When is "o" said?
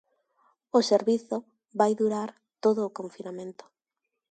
0.77-0.79, 2.83-2.93